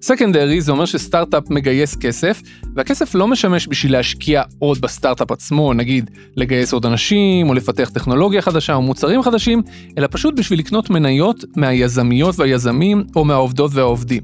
[0.01, 2.41] סקנדרי זה אומר שסטארט-אפ מגייס כסף,
[2.75, 8.41] והכסף לא משמש בשביל להשקיע עוד בסטארט-אפ עצמו, נגיד לגייס עוד אנשים, או לפתח טכנולוגיה
[8.41, 9.61] חדשה, או מוצרים חדשים,
[9.97, 14.21] אלא פשוט בשביל לקנות מניות מהיזמיות והיזמים, או מהעובדות והעובדים.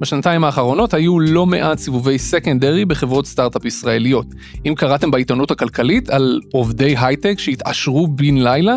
[0.00, 4.26] בשנתיים האחרונות היו לא מעט סיבובי secondary בחברות סטארט-אפ ישראליות.
[4.66, 8.74] אם קראתם בעיתונות הכלכלית על עובדי הייטק שהתעשרו בן לילה,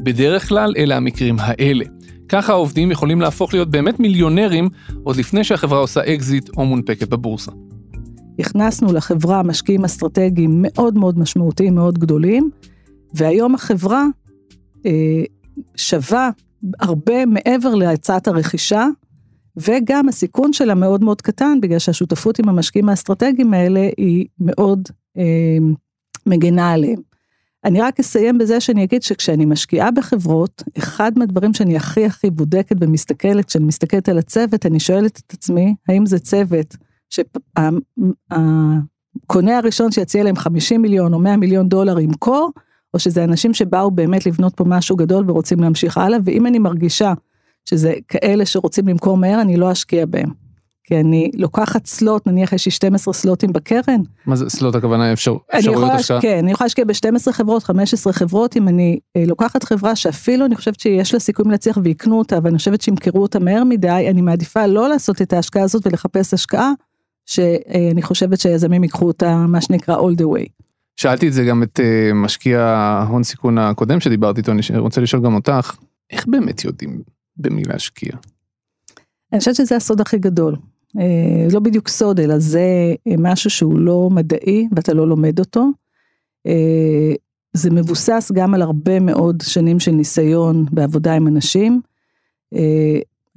[0.00, 1.84] בדרך כלל אלה המקרים האלה.
[2.28, 4.68] ככה העובדים יכולים להפוך להיות באמת מיליונרים
[5.02, 7.52] עוד לפני שהחברה עושה אקזיט או מונפקת בבורסה.
[8.38, 12.50] הכנסנו לחברה משקיעים אסטרטגיים מאוד מאוד משמעותיים, מאוד גדולים,
[13.14, 14.04] והיום החברה
[14.86, 15.22] אה,
[15.76, 16.30] שווה
[16.80, 18.86] הרבה מעבר להצעת הרכישה
[19.56, 24.88] וגם הסיכון שלה מאוד מאוד קטן, בגלל שהשותפות עם המשקיעים האסטרטגיים האלה היא מאוד
[25.18, 25.58] אה,
[26.26, 27.00] מגנה עליהם.
[27.64, 32.76] אני רק אסיים בזה שאני אגיד שכשאני משקיעה בחברות, אחד מהדברים שאני הכי הכי בודקת
[32.80, 36.76] ומסתכלת, כשאני מסתכלת על הצוות, אני שואלת את עצמי, האם זה צוות
[37.10, 37.98] שהקונה
[39.58, 42.50] הראשון שיציע להם 50 מיליון או 100 מיליון דולר ימכור,
[42.94, 47.12] או שזה אנשים שבאו באמת לבנות פה משהו גדול ורוצים להמשיך הלאה, ואם אני מרגישה
[47.64, 50.44] שזה כאלה שרוצים למכור מהר, אני לא אשקיע בהם.
[50.86, 54.00] כי אני לוקחת סלוט, נניח יש לי 12 סלוטים בקרן.
[54.26, 56.20] מה זה סלוט הכוונה אפשר, אפשרויות השקעה?
[56.20, 60.56] כן, אני יכולה להשקיע ב-12 חברות, 15 חברות, אם אני אה, לוקחת חברה שאפילו אני
[60.56, 64.66] חושבת שיש לה סיכויים להצליח ויקנו אותה, ואני חושבת שימכרו אותה מהר מדי, אני מעדיפה
[64.66, 66.72] לא לעשות את ההשקעה הזאת ולחפש השקעה,
[67.26, 70.48] שאני חושבת שיזמים ייקחו אותה, מה שנקרא all the way.
[70.96, 75.22] שאלתי את זה גם את אה, משקיע ההון סיכון הקודם שדיברתי איתו, אני רוצה לשאול
[75.22, 75.76] גם אותך,
[76.10, 78.12] איך באמת יודעים במי להשקיע?
[79.32, 80.56] אני חושבת שזה הסוד הכי גדול.
[80.98, 85.66] אה, לא בדיוק סוד, אלא זה אה, משהו שהוא לא מדעי ואתה לא לומד אותו.
[86.46, 87.12] אה,
[87.52, 91.80] זה מבוסס גם על הרבה מאוד שנים של ניסיון בעבודה עם אנשים.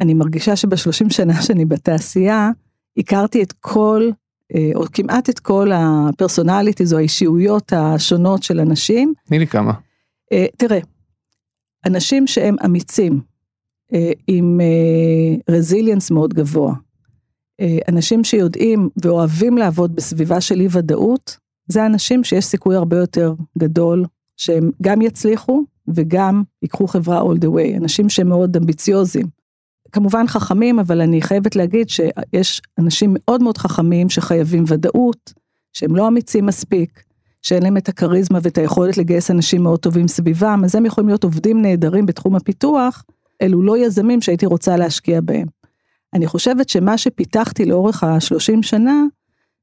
[0.01, 2.51] אני מרגישה שבשלושים שנה שאני בתעשייה,
[2.97, 4.09] הכרתי את כל,
[4.75, 9.13] או כמעט את כל הפרסונליטיז או האישיויות השונות של אנשים.
[9.25, 9.73] תני לי כמה.
[10.31, 10.79] אה, תראה,
[11.85, 13.21] אנשים שהם אמיצים,
[14.27, 14.59] עם
[15.49, 16.73] רזיליאנס מאוד גבוה,
[17.61, 23.33] אה, אנשים שיודעים ואוהבים לעבוד בסביבה של אי ודאות, זה אנשים שיש סיכוי הרבה יותר
[23.57, 24.05] גדול
[24.37, 29.25] שהם גם יצליחו וגם ייקחו חברה all the way, אנשים שהם מאוד אמביציוזים.
[29.91, 35.33] כמובן חכמים, אבל אני חייבת להגיד שיש אנשים מאוד מאוד חכמים שחייבים ודאות,
[35.73, 37.03] שהם לא אמיצים מספיק,
[37.41, 41.23] שאין להם את הכריזמה ואת היכולת לגייס אנשים מאוד טובים סביבם, אז הם יכולים להיות
[41.23, 43.03] עובדים נהדרים בתחום הפיתוח,
[43.41, 45.47] אלו לא יזמים שהייתי רוצה להשקיע בהם.
[46.13, 49.03] אני חושבת שמה שפיתחתי לאורך השלושים שנה,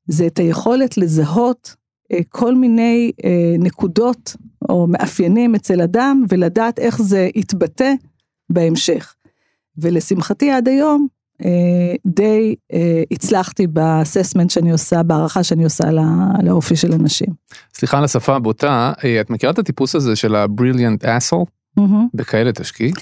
[0.06, 1.74] זה את היכולת לזהות
[2.12, 4.36] אה, כל מיני אה, נקודות
[4.68, 7.92] או מאפיינים אצל אדם, ולדעת איך זה יתבטא
[8.50, 9.14] בהמשך.
[9.78, 11.06] ולשמחתי עד היום,
[11.44, 12.54] אה, די
[13.10, 15.84] הצלחתי ב assessment שאני עושה, בהערכה שאני עושה
[16.42, 17.28] לאופי של אנשים.
[17.74, 21.78] סליחה על השפה הבוטה, את מכירה את הטיפוס הזה של ה-brilliant asshole?
[21.80, 21.82] Mm-hmm.
[22.14, 22.92] בכאלה תשקיעי?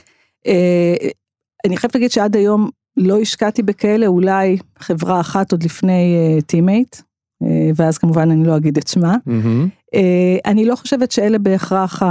[1.66, 6.16] אני חייבת להגיד שעד היום לא השקעתי בכאלה, אולי חברה אחת עוד לפני
[6.47, 9.16] Team8, uh, uh, ואז כמובן אני לא אגיד את שמה.
[9.28, 9.96] Mm-hmm.
[10.46, 12.02] אני לא חושבת שאלה בהכרח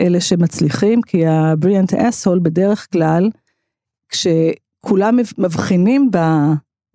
[0.00, 3.30] אלה שמצליחים, כי ה-brilliant asshole בדרך כלל,
[4.08, 6.10] כשכולם מבחינים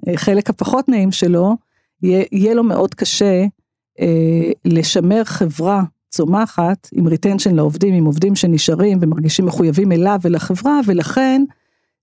[0.07, 1.55] בחלק הפחות נעים שלו,
[2.03, 3.45] יהיה, יהיה לו מאוד קשה
[4.65, 5.83] לשמר חברה
[6.15, 11.43] צומחת עם retention לעובדים, עם עובדים שנשארים ומרגישים מחויבים אליו ולחברה, ולכן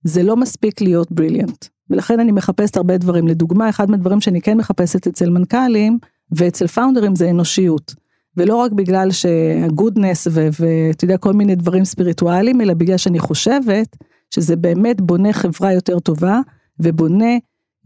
[0.03, 1.65] זה לא מספיק להיות brilliant.
[1.89, 3.27] ולכן אני מחפשת הרבה דברים.
[3.27, 5.97] לדוגמה, אחד מהדברים שאני כן מחפשת אצל מנכ"לים
[6.31, 7.95] ואצל פאונדרים זה אנושיות.
[8.37, 13.97] ולא רק בגלל שהגודנס ואתה יודע כל מיני דברים ספיריטואליים, אלא בגלל שאני חושבת
[14.29, 16.39] שזה באמת בונה חברה יותר טובה
[16.79, 17.37] ובונה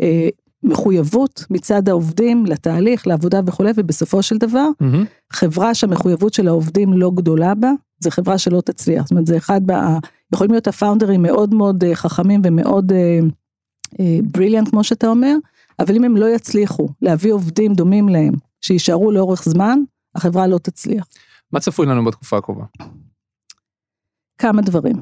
[0.01, 0.29] אה,
[0.63, 5.05] מחויבות מצד העובדים לתהליך, לעבודה וכולי, ובסופו של דבר, mm-hmm.
[5.33, 9.03] חברה שהמחויבות של העובדים לא גדולה בה, זה חברה שלא תצליח.
[9.03, 9.97] זאת אומרת, זה אחד, בה,
[10.33, 12.91] יכולים להיות הפאונדרים מאוד מאוד אה, חכמים ומאוד
[14.23, 15.35] בריליאנט, uh, uh, כמו שאתה אומר,
[15.79, 19.79] אבל אם הם לא יצליחו להביא עובדים דומים להם, שיישארו לאורך זמן,
[20.15, 21.07] החברה לא תצליח.
[21.51, 22.65] מה צפוי לנו בתקופה הקרובה?
[24.37, 24.95] כמה דברים.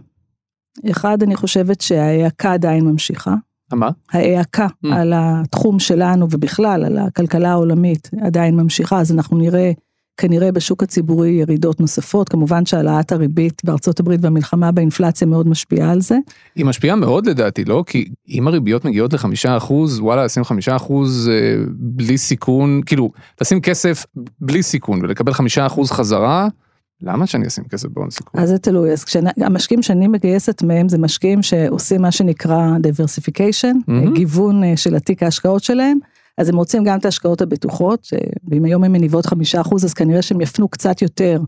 [0.92, 3.36] אחד, אני חושבת שההאקה עדיין ממשיכה.
[3.74, 3.90] מה?
[4.12, 4.88] ההאקה mm.
[4.94, 9.72] על התחום שלנו ובכלל על הכלכלה העולמית עדיין ממשיכה, אז אנחנו נראה
[10.18, 16.02] כנראה בשוק הציבורי ירידות נוספות, כמובן שהעלאת הריבית בארצות הברית והמלחמה באינפלציה מאוד משפיעה על
[16.02, 16.18] זה.
[16.56, 17.84] היא משפיעה מאוד לדעתי, לא?
[17.88, 23.62] כי אם הריביות מגיעות לחמישה אחוז, וואלה, לשים חמישה אחוז אה, בלי סיכון, כאילו, לשים
[23.62, 24.06] כסף
[24.40, 26.48] בלי סיכון ולקבל חמישה אחוז חזרה,
[27.06, 28.42] למה שאני אשים כסף בהון סיכון?
[28.42, 29.06] אז זה תלוי, אז
[29.38, 34.14] המשקיעים שאני מגייסת מהם זה משקיעים שעושים מה שנקרא diversification, mm-hmm.
[34.16, 35.98] גיוון אה, של התיק ההשקעות שלהם.
[36.38, 38.08] אז הם רוצים גם את ההשקעות הבטוחות,
[38.48, 41.42] ואם היום הן מניבות חמישה אחוז, אז כנראה שהם יפנו קצת יותר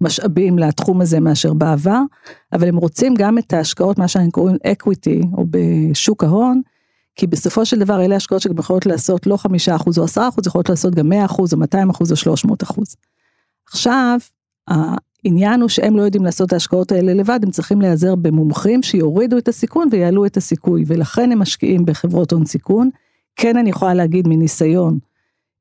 [0.00, 2.00] משאבים לתחום הזה מאשר בעבר,
[2.52, 6.60] אבל הם רוצים גם את ההשקעות, מה שאנחנו קוראים equity, או בשוק ההון,
[7.16, 10.46] כי בסופו של דבר אלה השקעות שגם יכולות לעשות לא חמישה אחוז או עשרה אחוז,
[10.46, 12.96] יכולות לעשות גם מאה אחוז או מאתיים אחוז או שלוש מאות אחוז.
[13.66, 14.18] עכשיו,
[14.68, 19.38] העניין הוא שהם לא יודעים לעשות את ההשקעות האלה לבד, הם צריכים להיעזר במומחים שיורידו
[19.38, 22.90] את הסיכון ויעלו את הסיכוי, ולכן הם משקיעים בחברות הון סיכון.
[23.36, 24.98] כן אני יכולה להגיד מניסיון,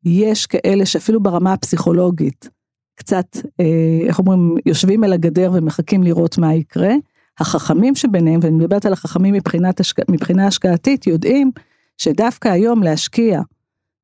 [0.05, 2.49] יש כאלה שאפילו ברמה הפסיכולוגית,
[2.95, 6.93] קצת, אה, איך אומרים, יושבים על הגדר ומחכים לראות מה יקרה.
[7.39, 10.09] החכמים שביניהם, ואני מדברת על החכמים מבחינת השק...
[10.09, 11.51] מבחינה השקעתית, יודעים
[11.97, 13.41] שדווקא היום להשקיע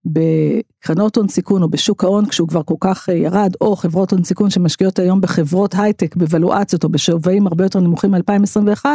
[0.05, 4.23] בקרנות הון סיכון או בשוק ההון כשהוא כבר כל כך אה, ירד, או חברות הון
[4.23, 8.85] סיכון שמשקיעות היום בחברות הייטק בוולואציות או בשווים הרבה יותר נמוכים מ-2021,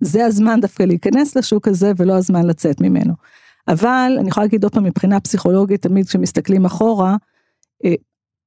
[0.00, 3.14] זה הזמן דווקא להיכנס לשוק הזה ולא הזמן לצאת ממנו.
[3.68, 7.16] אבל אני יכולה להגיד עוד פעם מבחינה פסיכולוגית, תמיד כשמסתכלים אחורה,
[7.84, 7.94] אה,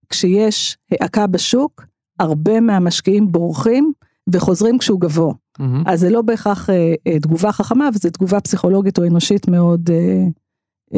[0.10, 1.86] כשיש האקה בשוק,
[2.20, 3.92] הרבה מהמשקיעים בורחים
[4.34, 5.34] וחוזרים כשהוא גבוה.
[5.34, 5.64] Mm-hmm.
[5.86, 9.90] אז זה לא בהכרח אה, תגובה חכמה, אבל זו תגובה פסיכולוגית או אנושית מאוד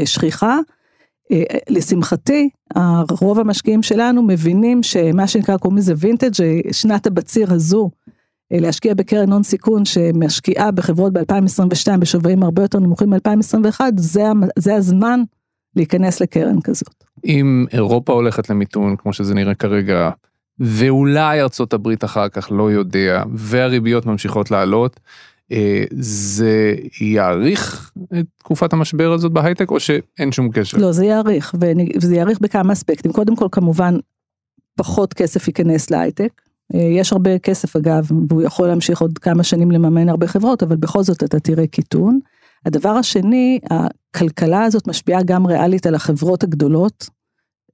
[0.06, 0.60] שכיחה.
[1.70, 2.50] לשמחתי,
[3.22, 7.90] רוב המשקיעים שלנו מבינים שמה שנקרא קוראים לזה וינטג', שנת הבציר הזו,
[8.52, 14.24] להשקיע בקרן הון סיכון שמשקיעה בחברות ב-2022 בשווים הרבה יותר נמוכים מ-2021, זה,
[14.60, 15.20] זה הזמן
[15.76, 17.04] להיכנס לקרן כזאת.
[17.26, 20.10] אם אירופה הולכת למיתון, כמו שזה נראה כרגע,
[20.60, 25.02] ואולי ארצות הברית אחר כך לא יודע, והריביות ממשיכות לעלות, אה,
[26.00, 30.78] זה יאריך את תקופת המשבר הזאת בהייטק או שאין שום קשר?
[30.78, 31.56] לא, זה יאריך,
[32.02, 33.12] וזה יאריך בכמה אספקטים.
[33.12, 33.96] קודם כל, כמובן,
[34.76, 36.42] פחות כסף ייכנס להייטק.
[36.76, 40.76] אה, יש הרבה כסף אגב, והוא יכול להמשיך עוד כמה שנים לממן הרבה חברות, אבל
[40.76, 42.20] בכל זאת אתה תראה קיטון.
[42.66, 47.10] הדבר השני, הכלכלה הזאת משפיעה גם ריאלית על החברות הגדולות.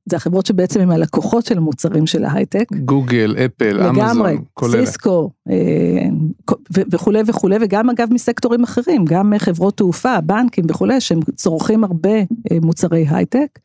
[0.10, 2.66] זה החברות שבעצם הם הלקוחות של המוצרים של ההייטק.
[2.86, 4.86] גוגל, אפל, אמזון, כל אלה.
[4.86, 5.56] סיסקו אה,
[6.92, 12.18] וכולי וכולי, וגם אגב מסקטורים אחרים, גם חברות תעופה, בנקים וכולי, שהם צורכים הרבה
[12.52, 13.60] אה, מוצרי הייטק.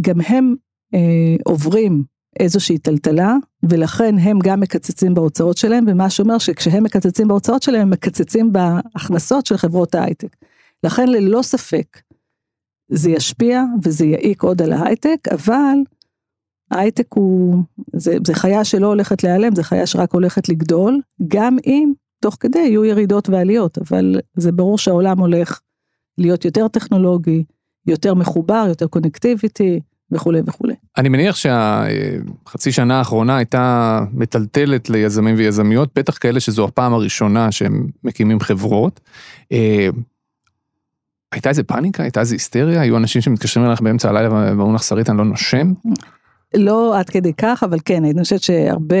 [0.00, 0.54] גם הם
[0.94, 2.02] אה, עוברים
[2.40, 7.90] איזושהי טלטלה, ולכן הם גם מקצצים בהוצאות שלהם, ומה שאומר שכשהם מקצצים בהוצאות שלהם, הם
[7.90, 10.36] מקצצים בהכנסות של חברות ההייטק.
[10.84, 11.86] לכן ללא ספק,
[12.88, 15.76] זה ישפיע וזה יעיק עוד על ההייטק, אבל
[16.70, 21.92] ההייטק הוא, זה, זה חיה שלא הולכת להיעלם, זה חיה שרק הולכת לגדול, גם אם
[22.20, 25.60] תוך כדי יהיו ירידות ועליות, אבל זה ברור שהעולם הולך
[26.18, 27.44] להיות יותר טכנולוגי,
[27.86, 30.74] יותר מחובר, יותר קונקטיביטי, וכולי וכולי.
[30.96, 37.86] אני מניח שהחצי שנה האחרונה הייתה מטלטלת ליזמים ויזמיות, בטח כאלה שזו הפעם הראשונה שהם
[38.04, 39.00] מקימים חברות.
[41.32, 42.02] הייתה איזה פאניקה?
[42.02, 42.80] הייתה איזה היסטריה?
[42.80, 45.72] היו אנשים שמתקשרים אליך באמצע הלילה ואומרים לך שרית אני לא נושם?
[46.54, 48.96] לא עד כדי כך, אבל כן, אני חושבת שהרבה,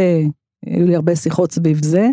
[0.66, 2.08] היו לי הרבה שיחות סביב זה.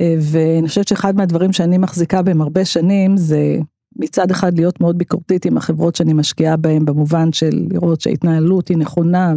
[0.00, 3.58] אה, ואני חושבת שאחד מהדברים שאני מחזיקה בהם הרבה שנים זה
[3.96, 8.76] מצד אחד להיות מאוד ביקורתית עם החברות שאני משקיעה בהן במובן של לראות שההתנהלות היא
[8.76, 9.34] נכונה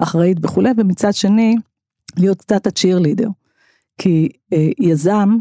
[0.00, 1.56] ואחראית וכולי, ומצד שני
[2.16, 3.28] להיות קצת הצ'יר לידר.
[3.98, 5.38] כי אה, יזם,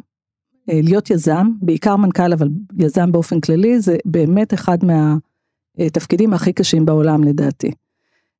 [0.74, 7.24] להיות יזם, בעיקר מנכ"ל אבל יזם באופן כללי, זה באמת אחד מהתפקידים הכי קשים בעולם
[7.24, 7.72] לדעתי.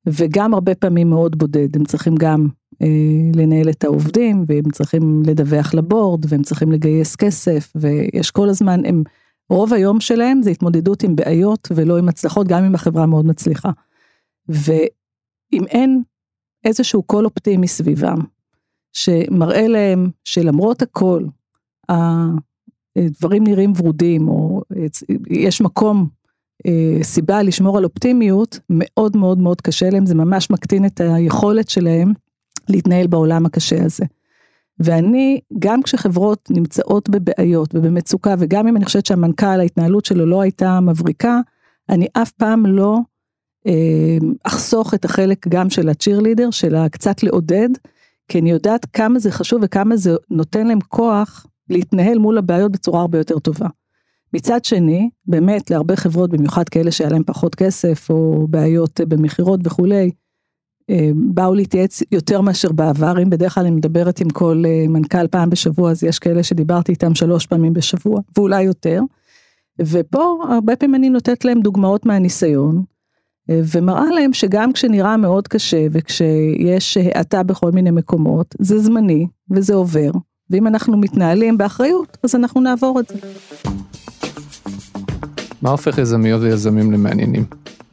[0.06, 2.48] וגם הרבה פעמים מאוד בודד, הם צריכים גם
[2.82, 2.86] אה,
[3.34, 9.02] לנהל את העובדים, והם צריכים לדווח לבורד, והם צריכים לגייס כסף, ויש כל הזמן, הם
[9.50, 13.70] רוב היום שלהם זה התמודדות עם בעיות ולא עם הצלחות, גם אם החברה מאוד מצליחה.
[14.48, 16.02] ואם אין
[16.64, 18.18] איזשהו קול אופטימי סביבם,
[18.92, 21.24] שמראה להם שלמרות הכל,
[21.90, 24.62] הדברים נראים ורודים, או
[25.30, 26.08] יש מקום,
[26.66, 31.68] אה, סיבה לשמור על אופטימיות, מאוד מאוד מאוד קשה להם, זה ממש מקטין את היכולת
[31.68, 32.12] שלהם
[32.68, 34.04] להתנהל בעולם הקשה הזה.
[34.80, 40.80] ואני, גם כשחברות נמצאות בבעיות ובמצוקה, וגם אם אני חושבת שהמנכ"ל, ההתנהלות שלו לא הייתה
[40.80, 41.40] מבריקה,
[41.88, 42.98] אני אף פעם לא
[43.66, 47.68] אה, אחסוך את החלק גם של הצ'ירלידר, של הקצת לעודד,
[48.28, 53.00] כי אני יודעת כמה זה חשוב וכמה זה נותן להם כוח להתנהל מול הבעיות בצורה
[53.00, 53.68] הרבה יותר טובה.
[54.32, 60.10] מצד שני, באמת להרבה חברות, במיוחד כאלה שהיה להם פחות כסף, או בעיות במכירות וכולי,
[60.90, 65.26] אה, באו להתייעץ יותר מאשר בעבר, אם בדרך כלל אני מדברת עם כל אה, מנכ"ל
[65.26, 69.00] פעם בשבוע, אז יש כאלה שדיברתי איתם שלוש פעמים בשבוע, ואולי יותר.
[69.78, 72.82] ופה הרבה פעמים אני נותנת להם דוגמאות מהניסיון,
[73.50, 79.74] אה, ומראה להם שגם כשנראה מאוד קשה וכשיש האטה בכל מיני מקומות, זה זמני וזה
[79.74, 80.10] עובר,
[80.50, 83.14] ואם אנחנו מתנהלים באחריות, אז אנחנו נעבור את זה.
[85.62, 87.44] מה הופך יזמיות ויזמים למעניינים?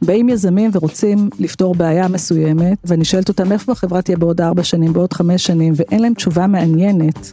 [0.02, 4.92] באים יזמים ורוצים לפתור בעיה מסוימת, ואני שואלת אותם איפה החברה תהיה בעוד ארבע שנים,
[4.92, 7.32] בעוד חמש שנים, ואין להם תשובה מעניינת.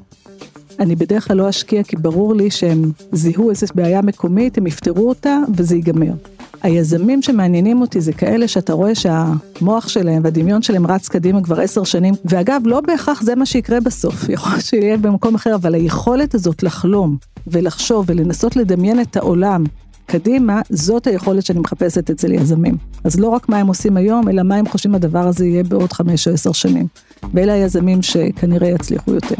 [0.79, 5.09] אני בדרך כלל לא אשקיע כי ברור לי שהם זיהו איזו בעיה מקומית, הם יפתרו
[5.09, 6.13] אותה וזה ייגמר.
[6.63, 11.83] היזמים שמעניינים אותי זה כאלה שאתה רואה שהמוח שלהם והדמיון שלהם רץ קדימה כבר עשר
[11.83, 16.35] שנים, ואגב, לא בהכרח זה מה שיקרה בסוף, יכול להיות שיהיה במקום אחר, אבל היכולת
[16.35, 19.63] הזאת לחלום ולחשוב ולנסות לדמיין את העולם
[20.05, 22.77] קדימה, זאת היכולת שאני מחפשת אצל יזמים.
[23.03, 25.93] אז לא רק מה הם עושים היום, אלא מה הם חושבים הדבר הזה יהיה בעוד
[25.93, 26.87] חמש או עשר שנים.
[27.33, 29.35] ואלה היזמים שכנראה יצליחו יותר.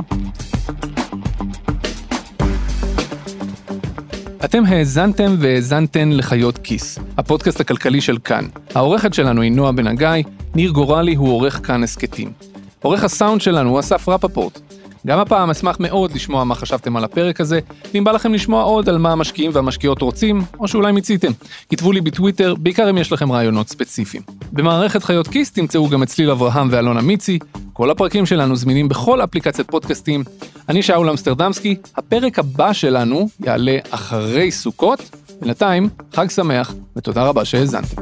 [4.46, 8.46] אתם האזנתם והאזנתן לחיות כיס, הפודקאסט הכלכלי של כאן.
[8.76, 10.24] העורכת שלנו היא נועה בן הגיא,
[10.56, 12.32] ניר גורלי הוא עורך כאן הסכתים.
[12.82, 14.60] עורך הסאונד שלנו הוא אסף רפפורט.
[15.06, 17.60] גם הפעם אשמח מאוד לשמוע מה חשבתם על הפרק הזה,
[17.94, 21.32] ואם בא לכם לשמוע עוד על מה המשקיעים והמשקיעות רוצים, או שאולי מיציתם.
[21.70, 24.24] כתבו לי בטוויטר, בעיקר אם יש לכם רעיונות ספציפיים.
[24.52, 27.40] במערכת חיות כיס תמצאו גם את צליל אברהם ואלונה מיצי,
[27.74, 30.24] כל הפרקים שלנו זמינים בכל אפליקציית פודקאסטים.
[30.70, 35.00] אני שאול אמסטרדמסקי, הפרק הבא שלנו יעלה אחרי סוכות,
[35.42, 38.02] בינתיים, חג שמח, ותודה רבה שהאזנתם.